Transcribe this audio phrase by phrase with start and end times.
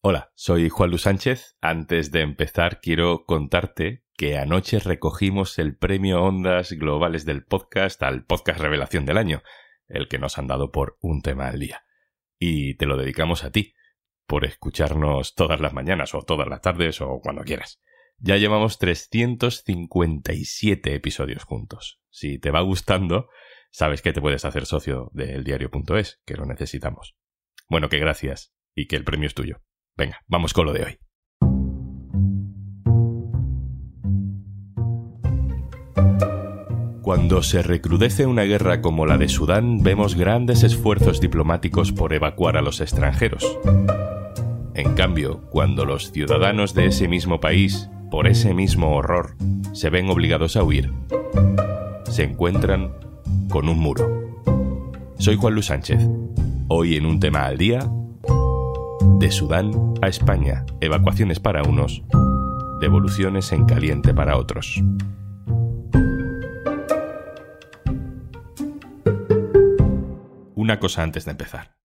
[0.00, 1.56] Hola, soy Juan Luis Sánchez.
[1.60, 8.24] Antes de empezar, quiero contarte que anoche recogimos el premio Ondas Globales del podcast al
[8.24, 9.42] podcast Revelación del Año,
[9.88, 11.84] el que nos han dado por un tema al día.
[12.38, 13.74] Y te lo dedicamos a ti,
[14.28, 17.82] por escucharnos todas las mañanas o todas las tardes o cuando quieras.
[18.18, 22.00] Ya llevamos 357 episodios juntos.
[22.08, 23.30] Si te va gustando,
[23.72, 27.16] sabes que te puedes hacer socio del diario.es, que lo necesitamos.
[27.68, 29.60] Bueno, que gracias y que el premio es tuyo.
[29.98, 30.98] Venga, vamos con lo de hoy.
[37.02, 42.56] Cuando se recrudece una guerra como la de Sudán, vemos grandes esfuerzos diplomáticos por evacuar
[42.56, 43.58] a los extranjeros.
[44.74, 49.36] En cambio, cuando los ciudadanos de ese mismo país, por ese mismo horror,
[49.72, 50.92] se ven obligados a huir,
[52.04, 52.92] se encuentran
[53.48, 54.44] con un muro.
[55.18, 56.06] Soy Juan Luis Sánchez.
[56.68, 57.80] Hoy en un tema al día,
[59.18, 62.04] de Sudán a España, evacuaciones para unos,
[62.80, 64.80] devoluciones en caliente para otros.
[70.54, 71.76] Una cosa antes de empezar.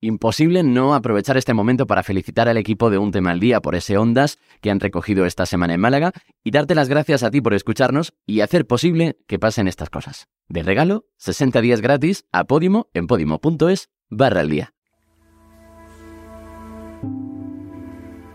[0.00, 3.74] Imposible no aprovechar este momento para felicitar al equipo de Un Tema al Día por
[3.74, 6.12] ese Ondas que han recogido esta semana en Málaga
[6.44, 10.28] y darte las gracias a ti por escucharnos y hacer posible que pasen estas cosas.
[10.48, 14.75] De regalo, 60 días gratis a Podimo en podimo.es barra al día.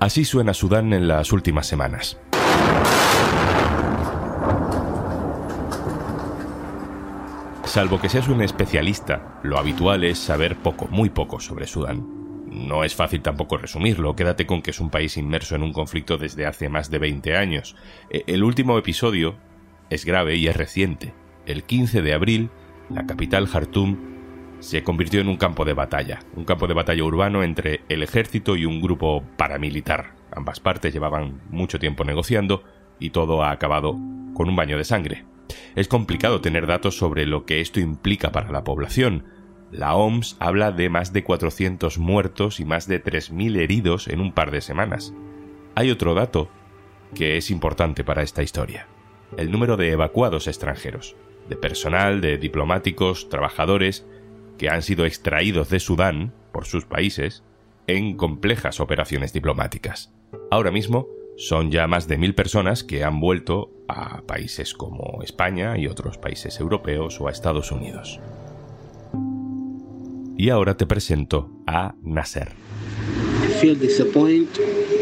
[0.01, 2.17] Así suena Sudán en las últimas semanas.
[7.65, 12.03] Salvo que seas un especialista, lo habitual es saber poco, muy poco sobre Sudán.
[12.47, 16.17] No es fácil tampoco resumirlo, quédate con que es un país inmerso en un conflicto
[16.17, 17.75] desde hace más de 20 años.
[18.09, 19.35] E, el último episodio
[19.91, 21.13] es grave y es reciente.
[21.45, 22.49] El 15 de abril,
[22.89, 24.20] la capital Jartum
[24.61, 28.55] se convirtió en un campo de batalla, un campo de batalla urbano entre el ejército
[28.55, 30.13] y un grupo paramilitar.
[30.31, 32.63] Ambas partes llevaban mucho tiempo negociando
[32.99, 33.93] y todo ha acabado
[34.33, 35.25] con un baño de sangre.
[35.75, 39.25] Es complicado tener datos sobre lo que esto implica para la población.
[39.71, 44.31] La OMS habla de más de 400 muertos y más de 3.000 heridos en un
[44.31, 45.13] par de semanas.
[45.75, 46.49] Hay otro dato
[47.15, 48.87] que es importante para esta historia.
[49.37, 51.15] El número de evacuados extranjeros,
[51.49, 54.05] de personal, de diplomáticos, trabajadores,
[54.61, 57.43] que han sido extraídos de Sudán por sus países
[57.87, 60.13] en complejas operaciones diplomáticas.
[60.51, 65.79] Ahora mismo son ya más de mil personas que han vuelto a países como España
[65.79, 68.19] y otros países europeos o a Estados Unidos.
[70.37, 72.49] Y ahora te presento a Nasser.
[73.59, 74.59] Feel disappointed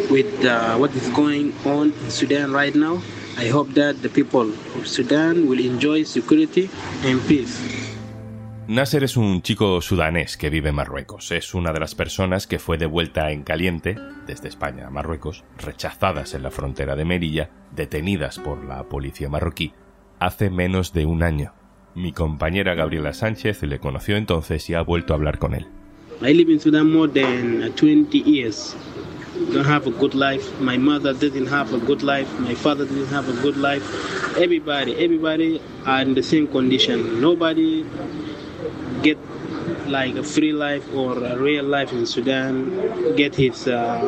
[0.10, 3.02] with uh, what is going on in Sudan right now.
[3.38, 6.70] I hope that the people of Sudan will enjoy security
[7.04, 7.79] and peace.
[8.70, 11.32] Nasser es un chico sudanés que vive en Marruecos.
[11.32, 13.98] Es una de las personas que fue devuelta en caliente
[14.28, 19.74] desde España a Marruecos, rechazadas en la frontera de Merilla, detenidas por la policía marroquí,
[20.20, 21.52] hace menos de un año.
[21.96, 25.66] Mi compañera Gabriela Sánchez le conoció entonces y ha vuelto a hablar con él.
[26.22, 28.76] I live in Sudan more than 20 years.
[29.52, 30.46] Don't have a good life.
[30.62, 32.28] My mother didn't have a good life.
[32.40, 33.84] My father didn't have a good life.
[34.38, 37.20] Everybody, everybody are in the same condition.
[37.20, 37.84] Nobody
[39.02, 39.18] get
[39.88, 44.00] like a free life or a real life in Sudan, get his uh,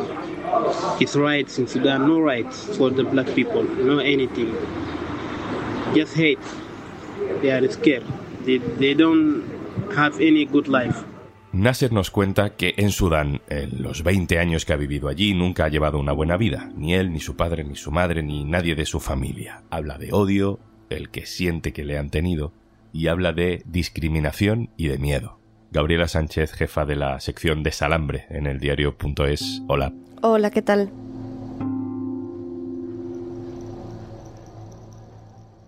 [0.98, 4.54] his rights in Sudan, no rights for the black people, no anything.
[5.94, 6.38] Just hate.
[7.42, 8.04] They are scared.
[8.44, 9.44] They, they don't
[9.94, 11.04] have any good life.
[11.52, 15.66] Nasser nos cuenta que en Sudán, en los 20 años que ha vivido allí, nunca
[15.66, 18.74] ha llevado una buena vida, ni él, ni su padre, ni su madre, ni nadie
[18.74, 19.62] de su familia.
[19.68, 22.54] Habla de odio, el que siente que le han tenido,
[22.92, 25.38] y habla de discriminación y de miedo.
[25.70, 29.62] Gabriela Sánchez, jefa de la sección de Salambre en el diario.es.
[29.68, 29.92] Hola.
[30.20, 30.92] Hola, ¿qué tal?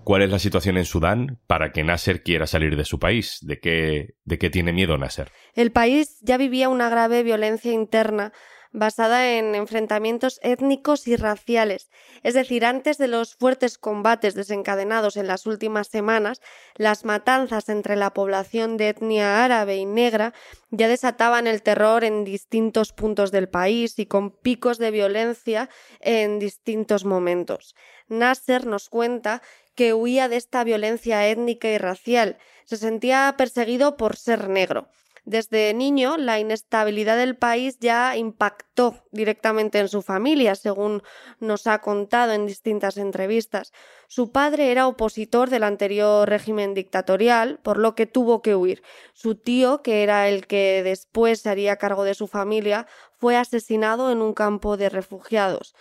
[0.04, 3.38] ¿Cuál es la situación en Sudán para que Nasser quiera salir de su país?
[3.40, 5.32] ¿De qué, de qué tiene miedo Nasser?
[5.54, 8.34] El país ya vivía una grave violencia interna
[8.74, 11.90] basada en enfrentamientos étnicos y raciales.
[12.24, 16.42] Es decir, antes de los fuertes combates desencadenados en las últimas semanas,
[16.74, 20.34] las matanzas entre la población de etnia árabe y negra
[20.70, 25.70] ya desataban el terror en distintos puntos del país y con picos de violencia
[26.00, 27.76] en distintos momentos.
[28.08, 29.40] Nasser nos cuenta
[29.76, 32.38] que huía de esta violencia étnica y racial.
[32.64, 34.88] Se sentía perseguido por ser negro.
[35.26, 41.02] Desde niño, la inestabilidad del país ya impactó directamente en su familia, según
[41.40, 43.72] nos ha contado en distintas entrevistas.
[44.06, 48.82] Su padre era opositor del anterior régimen dictatorial, por lo que tuvo que huir.
[49.14, 52.86] Su tío, que era el que después se haría cargo de su familia,
[53.18, 55.74] fue asesinado en un campo de refugiados.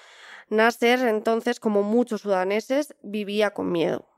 [0.48, 4.13] Nasser, entonces, como muchos sudaneses, vivía con miedo.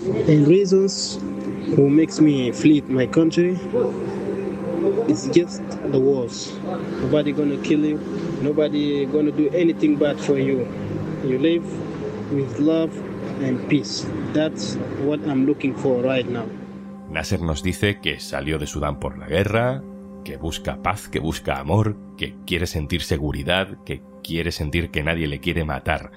[0.00, 1.18] And reasons
[1.76, 3.58] who makes me flee my country
[5.08, 5.60] is just
[5.92, 6.52] the wars.
[7.02, 8.00] Nobody gonna kill you.
[8.42, 10.66] Nobody gonna do anything bad for you.
[11.22, 11.64] You live
[12.32, 12.90] with love
[13.42, 14.06] and peace.
[14.32, 16.46] That's what I'm looking for right now.
[17.10, 19.82] Nasser nos dice que salió de Sudán por la guerra,
[20.24, 25.26] que busca paz, que busca amor, que quiere sentir seguridad, que quiere sentir que nadie
[25.26, 26.12] le quiere matar.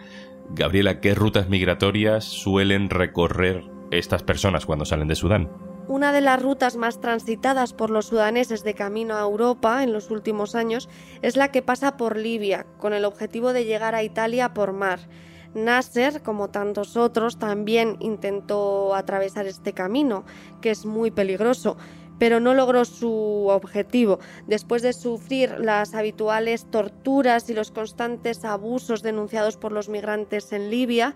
[0.52, 5.50] Gabriela, ¿qué rutas migratorias suelen recorrer estas personas cuando salen de Sudán?
[5.88, 10.12] Una de las rutas más transitadas por los sudaneses de camino a Europa en los
[10.12, 10.88] últimos años
[11.22, 15.00] es la que pasa por Libia, con el objetivo de llegar a Italia por mar.
[15.54, 20.24] Nasser, como tantos otros, también intentó atravesar este camino,
[20.62, 21.78] que es muy peligroso,
[22.18, 24.20] pero no logró su objetivo.
[24.48, 30.70] Después de sufrir las habituales torturas y los constantes abusos denunciados por los migrantes en
[30.70, 31.16] Libia,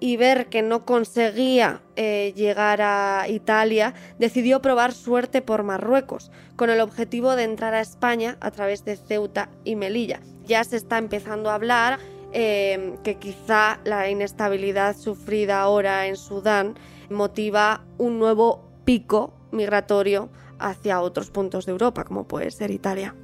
[0.00, 6.70] y ver que no conseguía eh, llegar a Italia, decidió probar suerte por Marruecos, con
[6.70, 10.20] el objetivo de entrar a España a través de Ceuta y Melilla.
[10.44, 11.98] Ya se está empezando a hablar
[12.32, 16.74] eh, que quizá la inestabilidad sufrida ahora en Sudán
[17.10, 20.28] motiva un nuevo pico migratorio
[20.58, 23.14] hacia otros puntos de Europa, como puede ser Italia.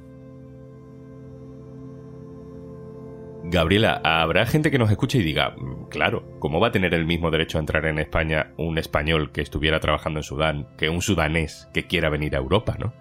[3.45, 7.05] Gabriela, habrá gente que nos escuche y diga, mm, claro, ¿cómo va a tener el
[7.05, 11.01] mismo derecho a entrar en España un español que estuviera trabajando en Sudán que un
[11.01, 12.93] sudanés que quiera venir a Europa, ¿no?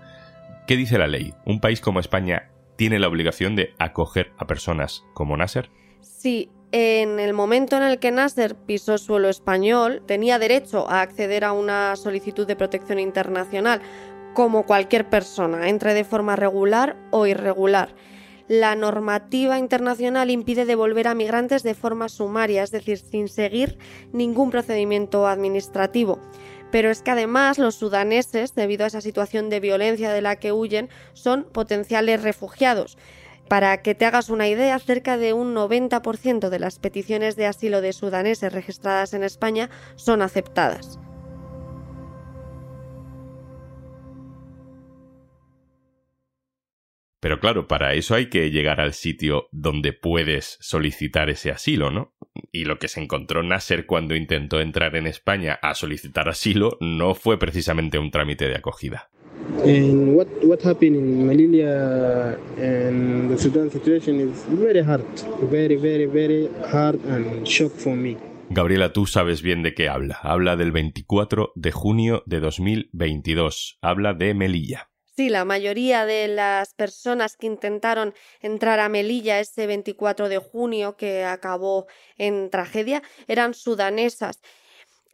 [0.67, 1.33] ¿Qué dice la ley?
[1.47, 5.71] ¿Un país como España tiene la obligación de acoger a personas como Nasser?
[6.01, 11.45] Sí, en el momento en el que Nasser pisó suelo español, tenía derecho a acceder
[11.45, 13.81] a una solicitud de protección internacional,
[14.35, 17.95] como cualquier persona, entre de forma regular o irregular
[18.49, 23.79] la normativa internacional impide devolver a migrantes de forma sumaria, es decir, sin seguir
[24.13, 26.19] ningún procedimiento administrativo.
[26.71, 30.53] Pero es que además los sudaneses, debido a esa situación de violencia de la que
[30.53, 32.97] huyen, son potenciales refugiados.
[33.49, 37.83] Para que te hagas una idea, cerca de un 90% de las peticiones de asilo
[37.83, 40.99] de sudaneses registradas en España son aceptadas.
[47.23, 52.17] Pero claro, para eso hay que llegar al sitio donde puedes solicitar ese asilo, ¿no?
[52.51, 57.15] Y lo que se encontró Nasser cuando intentó entrar en España a solicitar asilo no
[57.15, 59.09] fue precisamente un trámite de acogida.
[59.65, 61.31] And what what happened in
[62.59, 65.05] and the Sudan situation is very hard,
[65.49, 68.17] very very very hard and shock for me.
[68.51, 70.19] Gabriela, tú sabes bien de qué habla.
[70.23, 73.79] Habla del 24 de junio de 2022.
[73.81, 74.92] Habla de Melilla.
[75.15, 80.97] Sí, la mayoría de las personas que intentaron entrar a Melilla ese 24 de junio,
[80.97, 81.87] que acabó
[82.17, 84.41] en tragedia, eran sudanesas.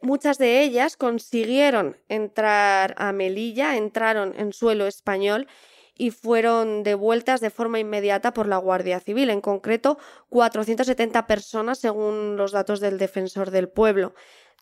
[0.01, 5.47] Muchas de ellas consiguieron entrar a Melilla, entraron en suelo español
[5.95, 9.97] y fueron devueltas de forma inmediata por la Guardia Civil, en concreto
[10.29, 14.13] 470 personas según los datos del defensor del pueblo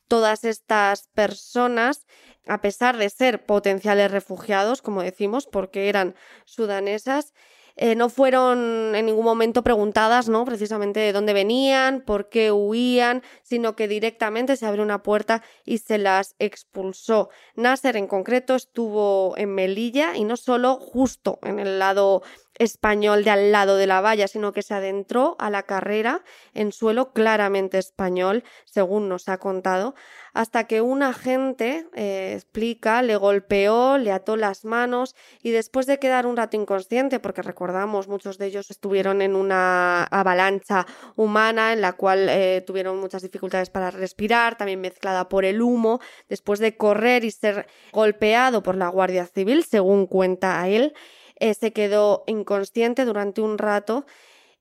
[0.08, 2.06] todas estas personas,
[2.48, 6.16] a pesar de ser potenciales refugiados, como decimos, porque eran
[6.46, 7.34] sudanesas,
[7.80, 10.46] eh, no fueron en ningún momento preguntadas, ¿no?
[10.46, 15.78] Precisamente de dónde venían, por qué huían, sino que directamente se abrió una puerta y
[15.78, 17.30] se las expulsó.
[17.56, 22.24] Nasser en concreto estuvo en Melilla y no solo justo en el lado
[22.60, 26.24] español de al lado de la valla, sino que se adentró a la carrera
[26.54, 29.96] en suelo claramente español, según nos ha contado,
[30.34, 36.00] hasta que un agente, eh, explica, le golpeó, le ató las manos y después de
[36.00, 40.86] quedar un rato inconsciente, porque recordamos, muchos de ellos estuvieron en una avalancha
[41.16, 46.00] humana en la cual eh, tuvieron muchas dificultades para respirar, también mezclada por el humo,
[46.30, 50.94] después de correr y ser golpeado por la Guardia Civil, según cuenta a él,
[51.40, 54.06] eh, se quedó inconsciente durante un rato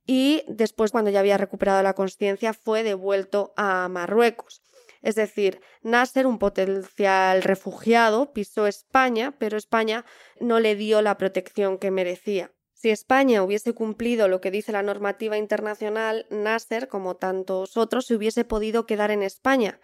[0.06, 4.62] y después, cuando ya había recuperado la conciencia, fue devuelto a Marruecos.
[5.02, 10.04] Es decir, Nasser, un potencial refugiado, pisó España, pero España
[10.40, 12.52] no le dio la protección que merecía.
[12.72, 18.14] Si España hubiese cumplido lo que dice la normativa internacional, Nasser, como tantos otros, se
[18.14, 19.80] hubiese podido quedar en España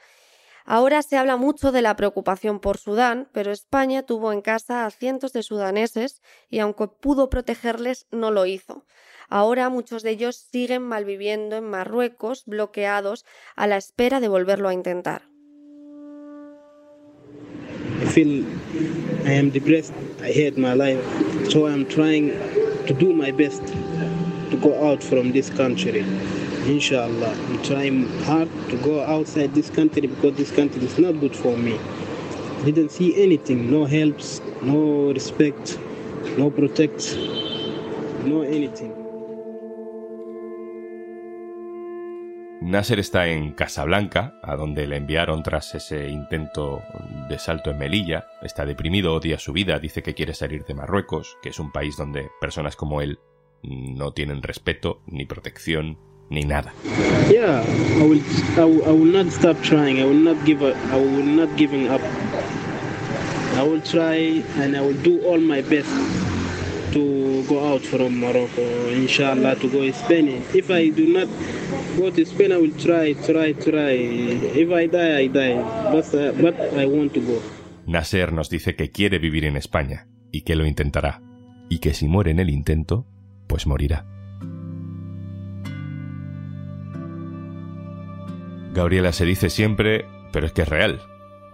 [0.64, 4.90] Ahora se habla mucho de la preocupación por Sudán, pero España tuvo en casa a
[4.90, 8.85] cientos de sudaneses y aunque pudo protegerles, no lo hizo.
[9.28, 13.25] Ahora muchos de ellos siguen malviviendo en Marruecos, bloqueados,
[13.57, 15.23] a la espera de volverlo a intentar.
[18.11, 18.45] Feel
[19.25, 19.95] I am depressed.
[20.21, 21.00] I hate my life.
[21.49, 22.33] So I'm trying
[22.87, 23.62] to do my best
[24.50, 26.04] to go out from this country.
[26.66, 31.35] Inshallah, I'm trying hard to go outside this country because this country is not good
[31.35, 31.76] for me.
[32.64, 35.76] Didn't see anything, no helps, no respect,
[36.38, 37.16] no protect,
[38.25, 38.92] no anything.
[42.61, 46.81] Nasser está en Casablanca, a donde le enviaron tras ese intento
[47.28, 48.28] de salto en Melilla.
[48.40, 51.97] Está deprimido, odia su vida, dice que quiere salir de Marruecos, que es un país
[51.97, 53.19] donde personas como él
[53.64, 55.99] no tienen respeto, ni protección,
[56.31, 56.73] ni nada.
[57.31, 57.64] Yeah,
[57.99, 58.21] I will,
[58.59, 60.00] I will, I will not stop trying.
[60.00, 60.76] I will not give up.
[60.91, 62.00] I will not giving up.
[63.55, 65.91] I will try and I will do all my best
[66.93, 68.62] to go out from Morocco.
[68.88, 70.43] Inshallah, to go to Spain.
[70.55, 71.29] If I do not
[71.97, 73.93] go to Spain, I will try, try, try.
[74.57, 75.57] If I die, I die.
[75.93, 77.43] But, uh, but I want to go.
[77.87, 81.21] Nasser nos dice que quiere vivir en España y que lo intentará,
[81.69, 83.07] y que si muere en el intento,
[83.49, 84.07] pues morirá.
[88.73, 91.02] Gabriela se dice siempre, pero es que es real.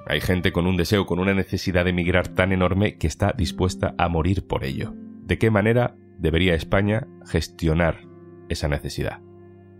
[0.06, 3.96] Hay gente con un deseo, con una necesidad de emigrar tan enorme que está dispuesta
[3.98, 4.92] a morir por ello.
[4.94, 8.02] ¿De qué manera debería España gestionar
[8.48, 9.20] esa necesidad?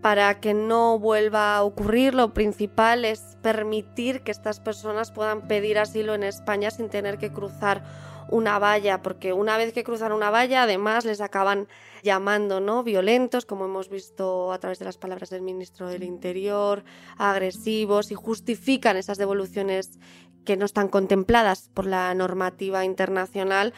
[0.01, 5.79] Para que no vuelva a ocurrir, lo principal es permitir que estas personas puedan pedir
[5.79, 7.83] asilo en España sin tener que cruzar
[8.29, 11.69] una valla, porque una vez que cruzan una valla, además les acaban
[12.03, 16.83] llamando no violentos, como hemos visto a través de las palabras del ministro del Interior,
[17.17, 19.99] agresivos y justifican esas devoluciones
[20.45, 23.73] que no están contempladas por la normativa internacional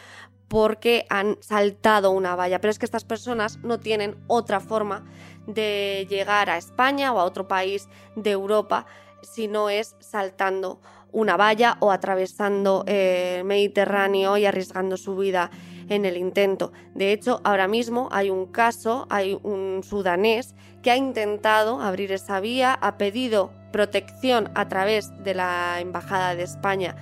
[0.48, 2.60] porque han saltado una valla.
[2.60, 5.04] Pero es que estas personas no tienen otra forma
[5.46, 8.86] de llegar a España o a otro país de Europa
[9.22, 15.50] si no es saltando una valla o atravesando eh, el Mediterráneo y arriesgando su vida
[15.88, 16.72] en el intento.
[16.94, 22.40] De hecho, ahora mismo hay un caso, hay un sudanés que ha intentado abrir esa
[22.40, 26.96] vía, ha pedido protección a través de la Embajada de España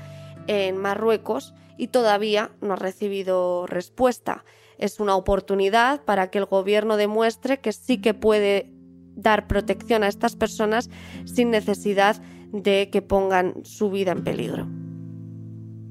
[0.46, 4.44] en Marruecos y todavía no ha recibido respuesta.
[4.78, 8.70] Es una oportunidad para que el gobierno demuestre que sí que puede
[9.14, 10.90] dar protección a estas personas
[11.24, 12.16] sin necesidad
[12.52, 14.66] de que pongan su vida en peligro.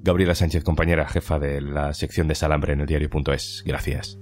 [0.10, 3.62] Gabriela Sánchez, compañera jefa de la sección de Salambre en el diario.es.
[3.64, 4.18] Gracias.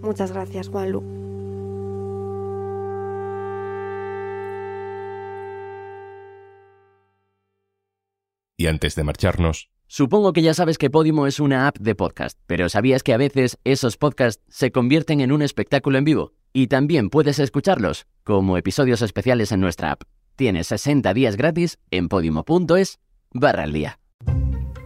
[0.00, 1.02] Muchas gracias, Juanlu.
[8.56, 12.38] Y antes de marcharnos, Supongo que ya sabes que Podimo es una app de podcast,
[12.46, 16.32] pero ¿sabías que a veces esos podcasts se convierten en un espectáculo en vivo?
[16.52, 20.04] Y también puedes escucharlos como episodios especiales en nuestra app.
[20.36, 23.00] Tienes 60 días gratis en podimo.es
[23.32, 23.98] barra al día.